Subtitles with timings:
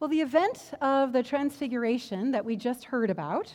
[0.00, 3.52] Well, the event of the transfiguration that we just heard about,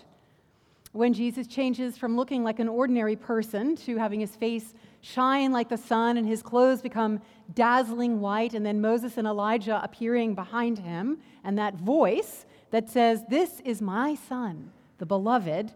[0.91, 5.69] when Jesus changes from looking like an ordinary person to having his face shine like
[5.69, 7.19] the sun and his clothes become
[7.55, 13.23] dazzling white, and then Moses and Elijah appearing behind him, and that voice that says,
[13.27, 15.73] This is my son, the beloved.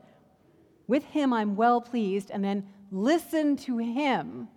[0.85, 4.49] With him I'm well pleased, and then listen to him.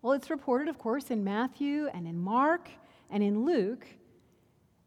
[0.00, 2.68] Well, it's reported, of course, in Matthew and in Mark
[3.10, 3.84] and in Luke.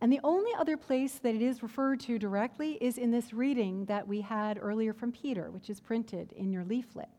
[0.01, 3.85] And the only other place that it is referred to directly is in this reading
[3.85, 7.09] that we had earlier from Peter, which is printed in your leaflet.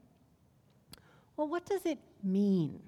[1.37, 2.81] Well, what does it mean?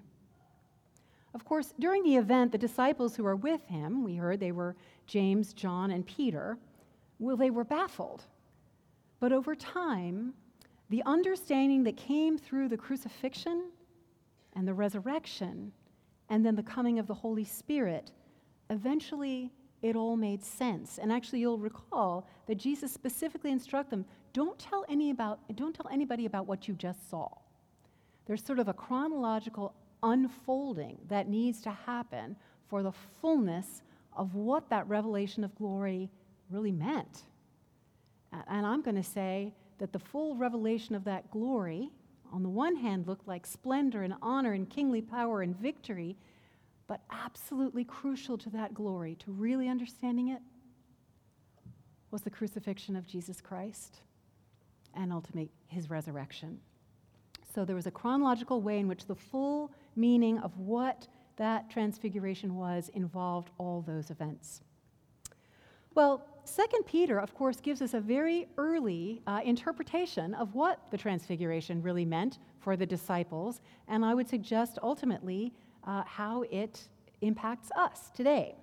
[1.35, 4.77] Of course, during the event, the disciples who were with him, we heard they were
[5.07, 6.59] James, John, and Peter,
[7.19, 8.25] well, they were baffled.
[9.21, 10.35] But over time,
[10.91, 13.71] the understanding that came through the crucifixion
[14.55, 15.73] and the resurrection
[16.29, 18.11] and then the coming of the Holy Spirit,
[18.71, 19.53] eventually
[19.83, 20.99] it all made sense.
[20.99, 25.89] And actually, you'll recall that Jesus specifically instructed them don't tell, any about, don't tell
[25.93, 27.29] anybody about what you just saw.
[28.27, 32.37] There's sort of a chronological unfolding that needs to happen
[32.69, 33.83] for the fullness
[34.17, 36.11] of what that revelation of glory
[36.51, 37.23] really meant.
[38.49, 41.91] And I'm going to say that the full revelation of that glory,
[42.33, 46.17] on the one hand, looked like splendor and honor and kingly power and victory,
[46.93, 50.43] but absolutely crucial to that glory, to really understanding it,
[52.11, 54.03] was the crucifixion of Jesus Christ
[54.95, 56.61] and ultimately his resurrection.
[57.55, 62.57] So there was a chronological way in which the full meaning of what that transfiguration
[62.57, 64.61] was involved all those events.
[65.95, 70.99] Well, 2 Peter, of course, gives us a very early uh, interpretation of what the
[70.99, 75.55] transfiguration really meant for the disciples, and I would suggest ultimately
[75.85, 76.89] uh, how it
[77.21, 78.55] impacts us today.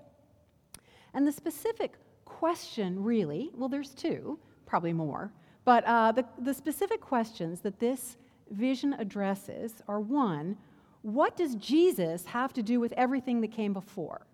[1.14, 1.94] And the specific
[2.26, 5.32] question, really, well, there's two, probably more,
[5.66, 8.18] but uh, the, the specific questions that this
[8.52, 10.58] vision addresses are one,
[11.02, 14.26] what does Jesus have to do with everything that came before?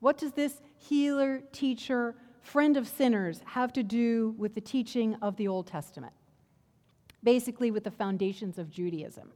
[0.00, 5.36] What does this healer, teacher, friend of sinners have to do with the teaching of
[5.36, 6.12] the Old Testament?
[7.22, 9.30] Basically, with the foundations of Judaism.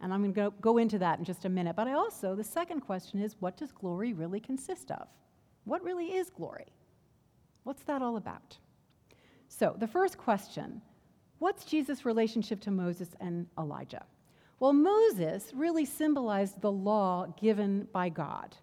[0.00, 1.74] And I'm going to go into that in just a minute.
[1.76, 5.08] But I also, the second question is what does glory really consist of?
[5.64, 6.66] What really is glory?
[7.64, 8.56] What's that all about?
[9.48, 10.80] So, the first question
[11.38, 14.04] what's Jesus' relationship to Moses and Elijah?
[14.60, 18.56] Well, Moses really symbolized the law given by God.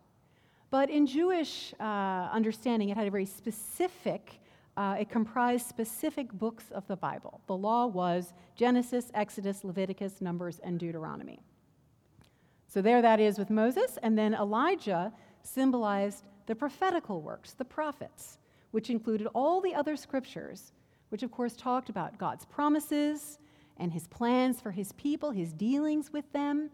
[0.69, 4.39] But in Jewish uh, understanding, it had a very specific,
[4.77, 7.41] uh, it comprised specific books of the Bible.
[7.47, 11.41] The law was Genesis, Exodus, Leviticus, Numbers, and Deuteronomy.
[12.67, 13.97] So there that is with Moses.
[14.03, 15.13] And then Elijah
[15.43, 18.37] symbolized the prophetical works, the prophets,
[18.71, 20.73] which included all the other scriptures,
[21.09, 23.39] which of course talked about God's promises
[23.77, 26.69] and his plans for his people, his dealings with them.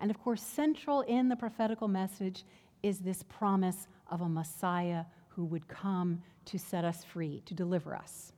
[0.00, 2.44] And of course, central in the prophetical message
[2.82, 5.04] is this promise of a Messiah
[5.34, 8.32] who would come to set us free, to deliver us.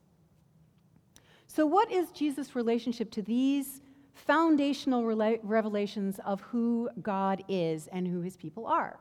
[1.46, 3.80] So, what is Jesus' relationship to these
[4.14, 8.98] foundational rela- revelations of who God is and who his people are?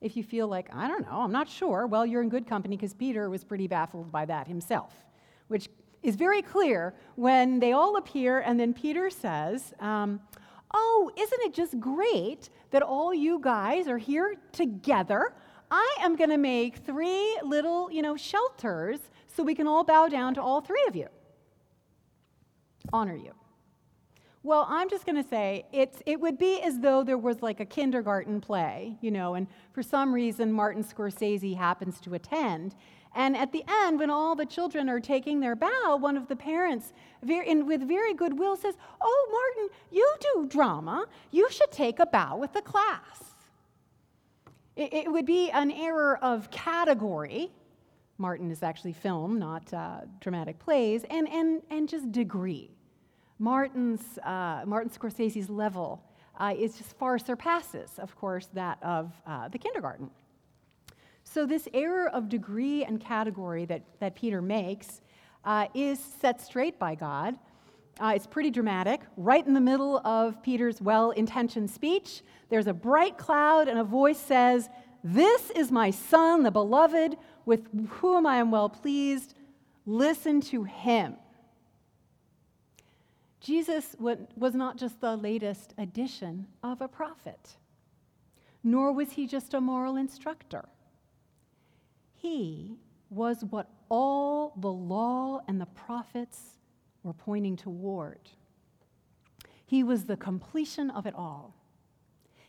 [0.00, 2.76] If you feel like, I don't know, I'm not sure, well, you're in good company
[2.76, 4.94] because Peter was pretty baffled by that himself,
[5.48, 5.68] which
[6.02, 10.20] is very clear when they all appear, and then Peter says, um,
[10.74, 15.32] Oh, isn't it just great that all you guys are here together?
[15.70, 20.08] I am going to make three little, you know, shelters so we can all bow
[20.08, 21.08] down to all three of you.
[22.92, 23.32] Honor you.
[24.42, 27.60] Well, I'm just going to say it's, it would be as though there was like
[27.60, 32.74] a kindergarten play, you know, and for some reason Martin Scorsese happens to attend.
[33.14, 36.36] And at the end, when all the children are taking their bow, one of the
[36.36, 36.92] parents,
[37.22, 41.06] very, with very good will, says, Oh, Martin, you do drama.
[41.30, 43.27] You should take a bow with the class.
[44.78, 47.50] It, it would be an error of category.
[48.16, 52.70] Martin is actually film, not uh, dramatic plays, and, and, and just degree.
[53.40, 56.00] Martin's, uh, Martin Scorsese's level
[56.38, 60.10] uh, is just far surpasses, of course, that of uh, the kindergarten.
[61.24, 65.00] So, this error of degree and category that, that Peter makes
[65.44, 67.36] uh, is set straight by God.
[68.00, 69.02] Uh, it's pretty dramatic.
[69.16, 73.84] Right in the middle of Peter's well intentioned speech, there's a bright cloud, and a
[73.84, 74.68] voice says,
[75.04, 77.16] This is my son, the beloved,
[77.46, 79.34] with whom I am well pleased.
[79.86, 81.16] Listen to him.
[83.40, 87.56] Jesus was not just the latest addition of a prophet,
[88.64, 90.68] nor was he just a moral instructor
[92.16, 92.76] He
[93.10, 96.57] was what all the law and the prophets
[97.02, 98.20] were pointing toward.
[99.66, 101.54] He was the completion of it all.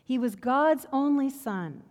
[0.02, 1.82] He was God's only Son,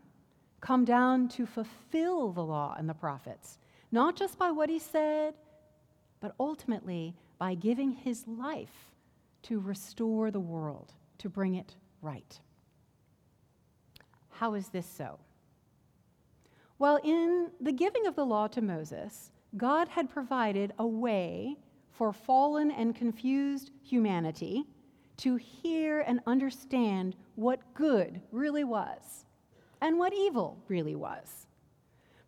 [0.59, 3.59] come down to fulfill the law and the prophets,
[3.91, 5.35] not just by what he said,
[6.19, 8.91] but ultimately by giving his life
[9.44, 12.39] to restore the world, to bring it right.
[14.29, 15.19] How is this so?
[16.77, 21.57] Well, in the giving of the law to Moses, God had provided a way
[22.00, 24.66] for fallen and confused humanity
[25.18, 29.25] to hear and understand what good really was
[29.81, 31.46] and what evil really was.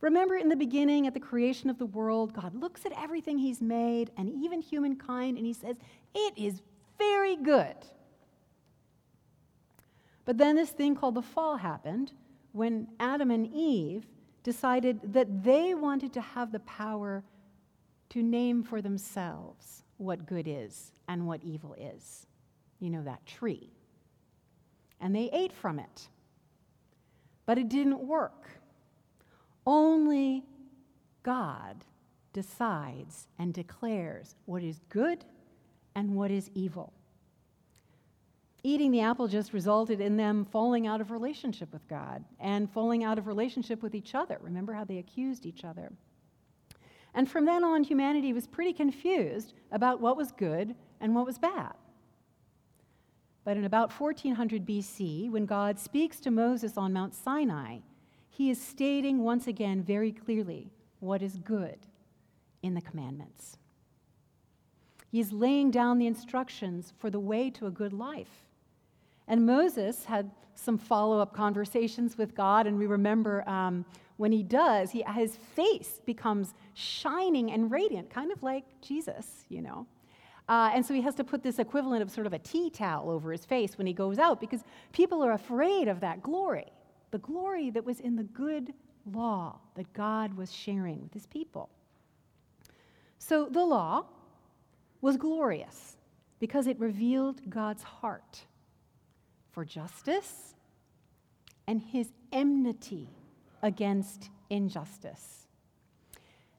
[0.01, 3.61] Remember in the beginning, at the creation of the world, God looks at everything He's
[3.61, 5.77] made and even humankind, and He says,
[6.13, 6.61] It is
[6.97, 7.77] very good.
[10.25, 12.11] But then this thing called the fall happened
[12.51, 14.05] when Adam and Eve
[14.43, 17.23] decided that they wanted to have the power
[18.11, 22.27] to name for themselves what good is and what evil is.
[22.79, 23.71] You know, that tree.
[24.99, 26.09] And they ate from it.
[27.45, 28.49] But it didn't work.
[29.65, 30.43] Only
[31.23, 31.85] God
[32.33, 35.23] decides and declares what is good
[35.95, 36.91] and what is evil.
[38.63, 43.03] Eating the apple just resulted in them falling out of relationship with God and falling
[43.03, 44.37] out of relationship with each other.
[44.41, 45.91] Remember how they accused each other.
[47.13, 51.37] And from then on, humanity was pretty confused about what was good and what was
[51.37, 51.73] bad.
[53.43, 57.79] But in about 1400 BC, when God speaks to Moses on Mount Sinai,
[58.29, 61.79] he is stating once again very clearly what is good
[62.61, 63.57] in the commandments.
[65.11, 68.45] He is laying down the instructions for the way to a good life.
[69.27, 73.85] And Moses had some follow up conversations with God, and we remember um,
[74.21, 79.63] when he does, he, his face becomes shining and radiant, kind of like Jesus, you
[79.63, 79.87] know.
[80.47, 83.09] Uh, and so he has to put this equivalent of sort of a tea towel
[83.09, 86.71] over his face when he goes out because people are afraid of that glory
[87.09, 88.73] the glory that was in the good
[89.11, 91.67] law that God was sharing with his people.
[93.17, 94.05] So the law
[95.01, 95.97] was glorious
[96.39, 98.45] because it revealed God's heart
[99.51, 100.53] for justice
[101.67, 103.09] and his enmity
[103.61, 105.47] against injustice.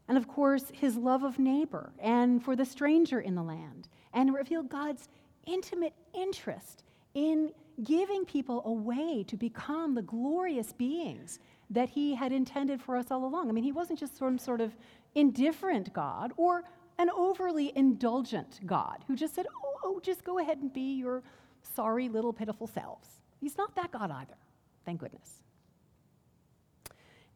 [0.08, 4.34] And of course, his love of neighbor and for the stranger in the land, and
[4.34, 5.08] revealed God's
[5.46, 6.84] intimate interest
[7.14, 7.50] in
[7.82, 11.38] giving people a way to become the glorious beings
[11.70, 13.48] that he had intended for us all along.
[13.48, 14.76] I mean, he wasn't just some sort of
[15.14, 16.64] indifferent God or
[16.98, 21.22] an overly indulgent God who just said, oh, oh, just go ahead and be your
[21.62, 23.08] sorry little pitiful selves.
[23.40, 24.36] He's not that God either,
[24.84, 25.41] thank goodness.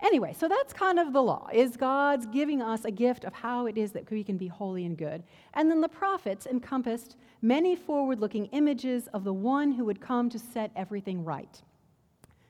[0.02, 3.66] Anyway, so that's kind of the law, is God's giving us a gift of how
[3.66, 5.22] it is that we can be holy and good.
[5.54, 10.28] And then the prophets encompassed many forward looking images of the one who would come
[10.30, 11.62] to set everything right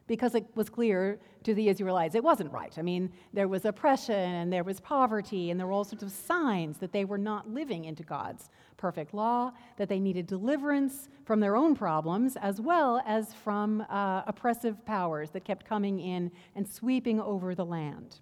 [0.06, 2.73] because it was clear to the Israelites it wasn't right.
[2.79, 6.11] I mean, there was oppression and there was poverty, and there were all sorts of
[6.11, 11.41] signs that they were not living into God's perfect law, that they needed deliverance from
[11.41, 16.69] their own problems as well as from uh, oppressive powers that kept coming in and
[16.69, 18.20] sweeping over the land.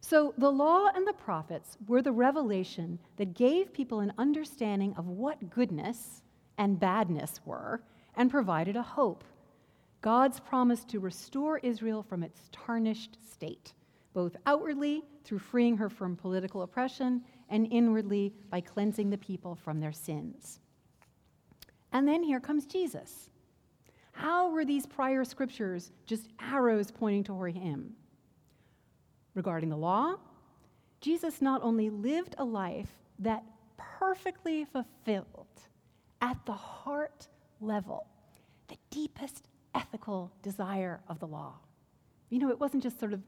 [0.00, 5.08] So, the law and the prophets were the revelation that gave people an understanding of
[5.08, 6.22] what goodness
[6.58, 7.82] and badness were
[8.14, 9.24] and provided a hope
[10.04, 13.72] God's promise to restore Israel from its tarnished state,
[14.12, 19.80] both outwardly through freeing her from political oppression and inwardly by cleansing the people from
[19.80, 20.60] their sins.
[21.90, 23.30] And then here comes Jesus.
[24.12, 27.94] How were these prior scriptures just arrows pointing toward him?
[29.32, 30.16] Regarding the law,
[31.00, 33.42] Jesus not only lived a life that
[33.78, 35.62] perfectly fulfilled
[36.20, 37.26] at the heart
[37.62, 38.06] level
[38.68, 41.54] the deepest ethical desire of the law.
[42.30, 43.22] You know, it wasn't just sort of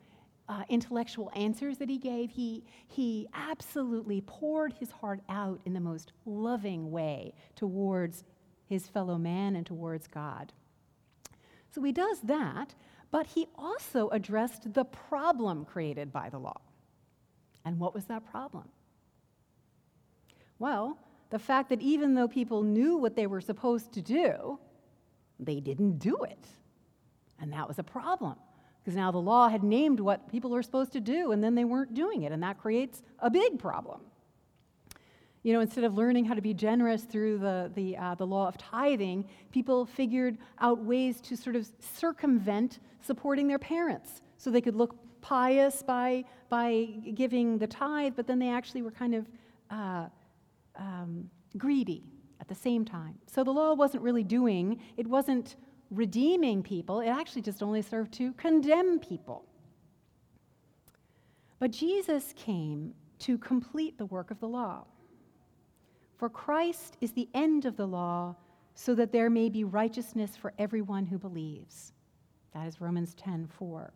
[0.49, 5.81] uh, intellectual answers that he gave, he, he absolutely poured his heart out in the
[5.81, 8.25] most loving way towards
[8.67, 10.53] his fellow man and towards God.
[11.73, 12.75] So he does that,
[13.11, 16.61] but he also addressed the problem created by the law.
[17.65, 18.69] And what was that problem?
[20.59, 20.99] Well,
[21.31, 24.59] the fact that even though people knew what they were supposed to do,
[25.39, 26.47] they didn't do it.
[27.41, 28.37] And that was a problem
[28.79, 31.65] because now the law had named what people are supposed to do and then they
[31.65, 34.01] weren't doing it, and that creates a big problem.
[35.43, 38.49] You know, instead of learning how to be generous through the, the, uh, the law
[38.49, 44.61] of tithing, people figured out ways to sort of circumvent supporting their parents so they
[44.61, 49.29] could look pious by, by giving the tithe, but then they actually were kind of
[49.71, 50.07] uh,
[50.77, 52.03] um, greedy
[52.41, 53.19] at the same time.
[53.27, 55.57] So the law wasn't really doing, it wasn't
[55.91, 59.45] redeeming people, it actually just only served to condemn people.
[61.59, 64.85] But Jesus came to complete the work of the law.
[66.17, 68.37] For Christ is the end of the law,
[68.75, 71.93] so that there may be righteousness for everyone who believes.
[72.53, 73.93] That is Romans 10 4.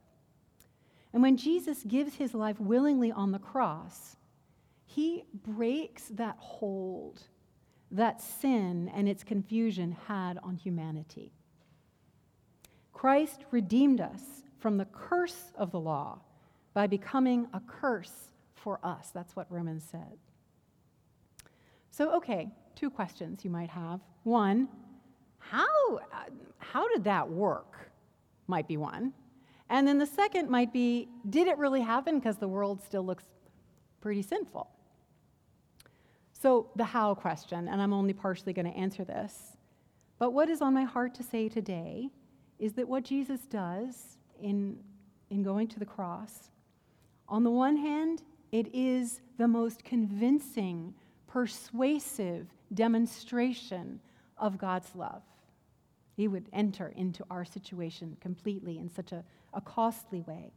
[1.12, 4.16] And when Jesus gives his life willingly on the cross,
[4.86, 7.22] he breaks that hold
[7.90, 11.32] that sin and its confusion had on humanity.
[12.92, 14.20] Christ redeemed us
[14.58, 16.20] from the curse of the law
[16.74, 19.10] by becoming a curse for us.
[19.12, 20.18] That's what Romans said.
[21.90, 24.00] So, okay, two questions you might have.
[24.22, 24.68] One,
[25.38, 26.00] how,
[26.58, 27.90] how did that work?
[28.46, 29.12] Might be one.
[29.68, 32.18] And then the second might be, did it really happen?
[32.18, 33.24] Because the world still looks
[34.00, 34.68] pretty sinful.
[36.40, 39.58] So, the how question, and I'm only partially going to answer this.
[40.18, 42.08] But what is on my heart to say today
[42.58, 44.78] is that what Jesus does in,
[45.28, 46.50] in going to the cross,
[47.28, 50.94] on the one hand, it is the most convincing,
[51.26, 54.00] persuasive demonstration
[54.38, 55.22] of God's love.
[56.16, 60.52] He would enter into our situation completely in such a, a costly way.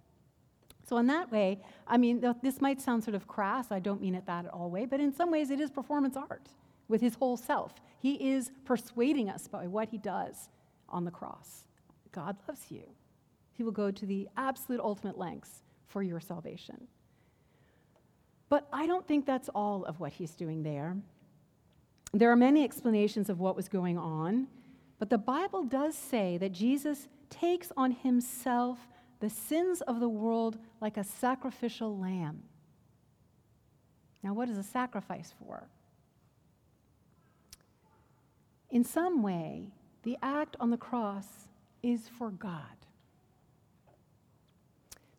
[0.84, 3.72] So, in that way, I mean, th- this might sound sort of crass.
[3.72, 6.18] I don't mean it that at all way, but in some ways, it is performance
[6.18, 6.50] art
[6.88, 7.74] with his whole self.
[8.00, 10.50] He is persuading us by what he does
[10.90, 11.64] on the cross.
[12.12, 12.84] God loves you.
[13.54, 16.88] He will go to the absolute ultimate lengths for your salvation.
[18.50, 20.98] But I don't think that's all of what he's doing there.
[22.14, 24.48] There are many explanations of what was going on,
[25.00, 28.78] but the Bible does say that Jesus takes on himself
[29.24, 32.44] the sins of the world like a sacrificial lamb.
[34.22, 35.70] Now, what is a sacrifice for?
[38.70, 39.70] In some way,
[40.04, 41.26] the act on the cross
[41.82, 42.76] is for God.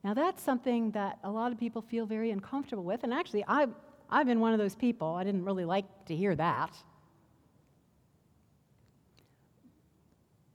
[0.02, 3.04] Now, that's something that a lot of people feel very uncomfortable with.
[3.04, 3.72] And actually, I've,
[4.10, 5.14] I've been one of those people.
[5.14, 6.76] I didn't really like to hear that.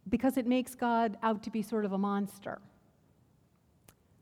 [0.08, 2.60] Because it makes God out to be sort of a monster.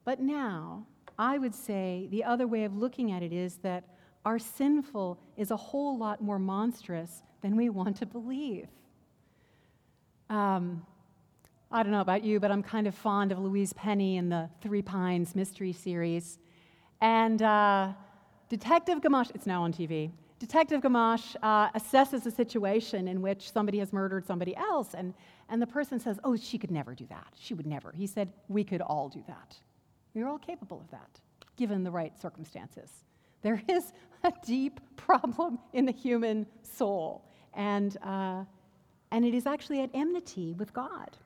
[0.08, 0.86] But now,
[1.20, 3.84] I would say the other way of looking at it is that
[4.24, 8.70] our sinful is a whole lot more monstrous than we want to believe.
[10.30, 10.86] Um,
[11.70, 14.50] I don't know about you, but I'm kind of fond of Louise Penny in the
[14.62, 16.40] Three Pines mystery series.
[17.02, 17.92] And uh,
[18.48, 23.80] Detective Gamache, it's now on TV, Detective Gamache uh, assesses a situation in which somebody
[23.80, 25.14] has murdered somebody else, and,
[25.50, 27.28] and the person says, Oh, she could never do that.
[27.38, 27.92] She would never.
[27.92, 29.58] He said, We could all do that.
[30.14, 31.20] We're all capable of that,
[31.56, 32.90] given the right circumstances.
[33.42, 37.24] There is a deep problem in the human soul,
[37.54, 38.44] and, uh,
[39.12, 41.18] and it is actually at enmity with God.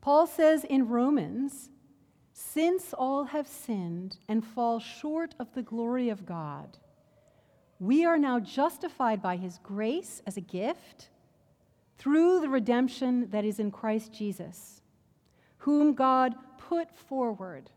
[0.00, 1.70] Paul says in Romans,
[2.32, 6.76] since all have sinned and fall short of the glory of God,
[7.78, 11.08] we are now justified by his grace as a gift
[11.98, 14.82] through the redemption that is in Christ Jesus,
[15.58, 16.34] whom God
[16.68, 17.70] put forward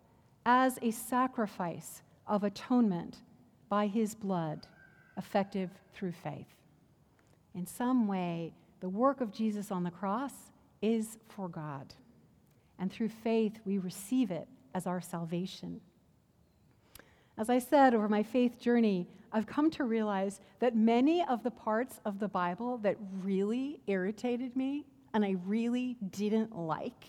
[0.46, 3.18] as a sacrifice of atonement
[3.70, 4.66] by his blood,
[5.18, 6.48] effective through faith.
[7.54, 10.34] In some way, the work of Jesus on the cross
[10.82, 11.94] is for God.
[12.80, 15.82] And through faith, we receive it as our salvation.
[17.38, 21.52] As I said, over my faith journey, I've come to realize that many of the
[21.52, 27.06] parts of the Bible that really irritated me and I really didn't like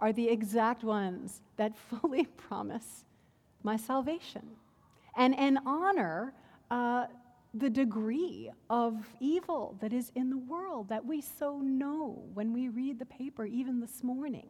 [0.00, 3.04] are the exact ones that fully promise
[3.62, 4.42] my salvation
[5.16, 6.32] and, and honor
[6.70, 7.06] uh,
[7.52, 12.68] the degree of evil that is in the world that we so know when we
[12.68, 14.48] read the paper, even this morning.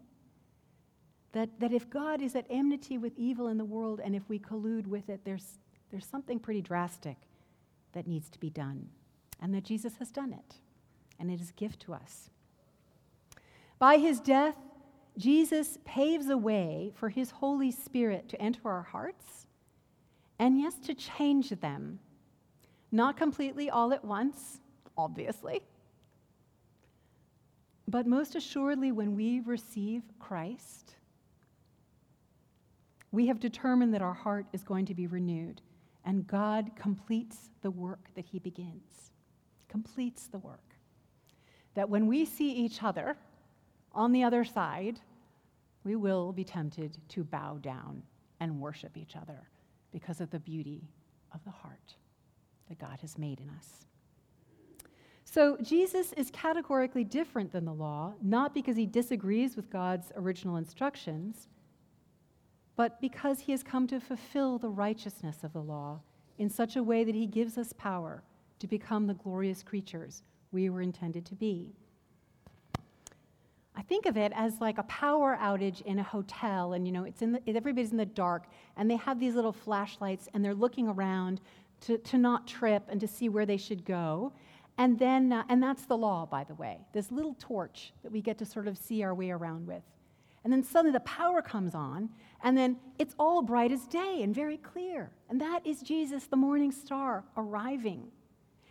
[1.33, 4.39] That, that if God is at enmity with evil in the world and if we
[4.39, 5.59] collude with it, there's,
[5.91, 7.17] there's something pretty drastic
[7.93, 8.89] that needs to be done.
[9.41, 10.57] And that Jesus has done it.
[11.19, 12.31] And it is a gift to us.
[13.79, 14.57] By his death,
[15.17, 19.47] Jesus paves a way for his Holy Spirit to enter our hearts
[20.39, 21.99] and, yes, to change them.
[22.93, 24.61] Not completely all at once,
[24.97, 25.63] obviously,
[27.87, 30.97] but most assuredly when we receive Christ,
[33.13, 35.61] we have determined that our heart is going to be renewed,
[36.05, 39.11] and God completes the work that he begins.
[39.69, 40.75] Completes the work.
[41.75, 43.17] That when we see each other,
[43.93, 45.01] on the other side,
[45.85, 48.03] we will be tempted to bow down
[48.41, 49.49] and worship each other
[49.93, 50.89] because of the beauty
[51.35, 51.95] of the heart
[52.69, 53.87] that God has made in us.
[55.25, 60.57] So, Jesus is categorically different than the law, not because he disagrees with God's original
[60.57, 61.49] instructions,
[62.75, 66.01] but because he has come to fulfill the righteousness of the law
[66.39, 68.23] in such a way that he gives us power
[68.59, 71.75] to become the glorious creatures we were intended to be.
[73.91, 77.23] Think of it as like a power outage in a hotel, and you know, it's
[77.23, 78.45] in the, everybody's in the dark,
[78.77, 81.41] and they have these little flashlights, and they're looking around
[81.81, 84.33] to, to not trip and to see where they should go.
[84.79, 88.21] And then, uh, and that's the law, by the way, this little torch that we
[88.21, 89.83] get to sort of see our way around with.
[90.45, 92.11] And then suddenly the power comes on,
[92.45, 95.11] and then it's all bright as day and very clear.
[95.29, 98.13] And that is Jesus, the morning star, arriving.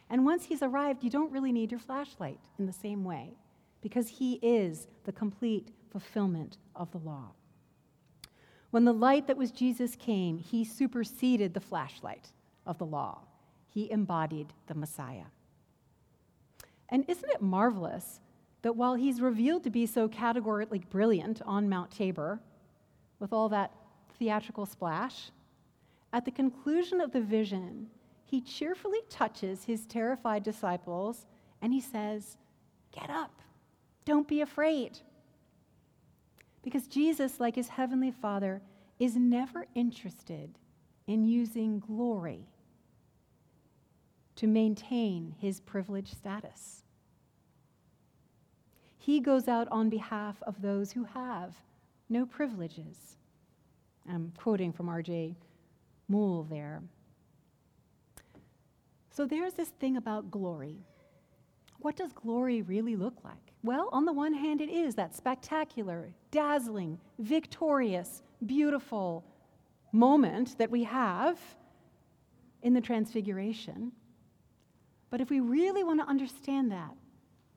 [0.10, 3.34] And once he's arrived, you don't really need your flashlight in the same way
[3.82, 7.32] because he is the complete fulfillment of the law.
[8.72, 12.30] When the light that was Jesus came, he superseded the flashlight
[12.66, 13.22] of the law.
[13.68, 15.26] He embodied the Messiah.
[16.90, 18.20] And isn't it marvelous
[18.62, 22.40] that while he's revealed to be so categorically brilliant on Mount Tabor,
[23.20, 23.72] with all that
[24.18, 25.32] theatrical splash,
[26.12, 27.88] at the conclusion of the vision,
[28.26, 31.26] he cheerfully touches his terrified disciples
[31.62, 32.38] and he says,
[32.92, 33.42] Get up,
[34.10, 34.98] don't be afraid.
[36.64, 38.60] Because Jesus, like his heavenly Father,
[38.98, 40.58] is never interested
[41.06, 42.48] in using glory
[44.36, 46.82] to maintain his privileged status.
[48.98, 51.54] He goes out on behalf of those who have
[52.10, 53.18] no privileges.
[54.10, 55.36] I'm quoting from R.J.
[56.08, 56.82] Moule there.
[59.12, 60.78] So there's this thing about glory.
[61.78, 63.49] What does glory really look like?
[63.62, 69.26] Well, on the one hand, it is that spectacular, dazzling, victorious, beautiful
[69.92, 71.40] moment that we have
[72.62, 73.92] in the Transfiguration.
[75.10, 76.94] But if we really want to understand that,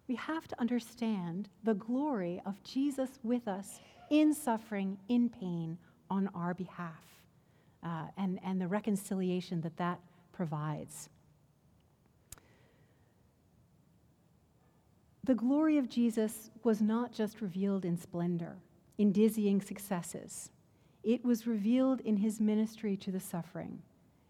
[0.08, 5.78] we have to understand the glory of Jesus with us in suffering, in pain,
[6.10, 7.04] on our behalf,
[7.84, 10.00] uh, and, and the reconciliation that that
[10.32, 11.08] provides.
[15.24, 18.56] The glory of Jesus was not just revealed in splendor,
[18.98, 20.50] in dizzying successes.
[21.04, 23.82] It was revealed in his ministry to the suffering.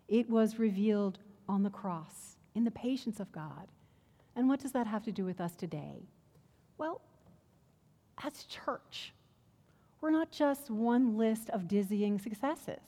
[0.07, 3.69] It was revealed on the cross, in the patience of God.
[4.37, 6.03] And what does that have to do with us today?
[6.77, 7.01] Well,
[8.23, 9.15] as church,
[10.03, 12.83] we're not just one list of dizzying successes,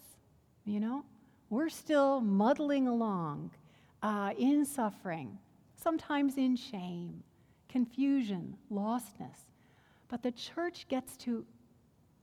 [0.66, 1.06] you know?
[1.48, 3.52] We're still muddling along
[4.02, 5.38] uh, in suffering,
[5.82, 7.22] sometimes in shame,
[7.74, 9.50] confusion, lostness.
[10.06, 11.44] But the church gets to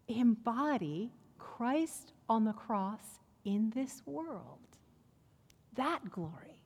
[0.08, 3.02] embody Christ on the cross
[3.44, 4.60] in this world.
[5.76, 6.62] That glory.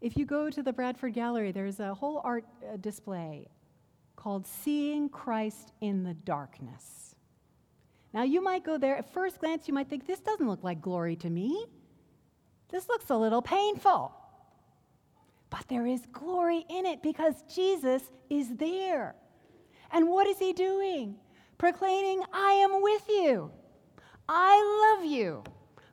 [0.00, 3.48] If you go to the Bradford Gallery, there's a whole art uh, display
[4.14, 7.16] called Seeing Christ in the Darkness.
[8.14, 10.80] Now, you might go there, at first glance, you might think, this doesn't look like
[10.80, 11.66] glory to me.
[12.68, 14.12] This looks a little painful.
[15.52, 19.14] But there is glory in it because Jesus is there.
[19.90, 21.16] And what is he doing?
[21.58, 23.50] Proclaiming, I am with you.
[24.26, 25.44] I love you.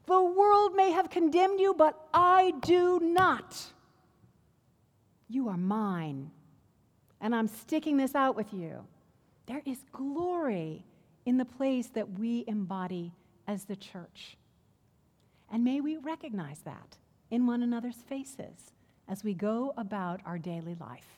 [0.06, 3.62] The world may have condemned you, but I do not.
[5.28, 6.32] You are mine.
[7.19, 8.88] And I'm sticking this out with you.
[9.45, 10.86] There is glory
[11.26, 13.12] in the place that we embody
[13.45, 14.38] as the church.
[15.52, 16.98] And may we recognize that
[17.30, 18.72] in one another's faces
[19.10, 21.17] as we go about our daily life.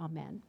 [0.00, 0.42] Amen.